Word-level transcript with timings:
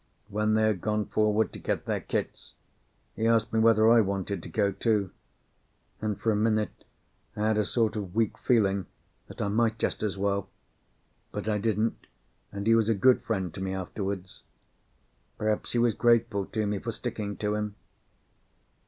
When 0.29 0.55
they 0.55 0.63
had 0.63 0.81
gone 0.81 1.05
forward 1.05 1.53
to 1.53 1.59
get 1.59 1.85
their 1.85 1.99
kits, 2.01 2.55
he 3.15 3.27
asked 3.27 3.53
me 3.53 3.59
whether 3.59 3.87
I 3.91 4.01
wanted 4.01 4.41
to 4.41 4.49
go, 4.49 4.71
too, 4.71 5.11
and 6.01 6.19
for 6.19 6.31
a 6.31 6.35
minute 6.35 6.85
I 7.35 7.41
had 7.41 7.59
a 7.59 7.63
sort 7.63 7.95
of 7.95 8.15
weak 8.15 8.35
feeling 8.39 8.87
that 9.27 9.43
I 9.43 9.47
might 9.47 9.77
just 9.77 10.01
as 10.01 10.17
well. 10.17 10.49
But 11.31 11.47
I 11.47 11.59
didn't, 11.59 12.07
and 12.51 12.65
he 12.65 12.73
was 12.73 12.89
a 12.89 12.95
good 12.95 13.21
friend 13.21 13.53
to 13.53 13.61
me 13.61 13.75
afterwards. 13.75 14.41
Perhaps 15.37 15.73
he 15.73 15.77
was 15.77 15.93
grateful 15.93 16.47
to 16.47 16.65
me 16.65 16.79
for 16.79 16.91
sticking 16.91 17.37
to 17.37 17.53
him. 17.53 17.75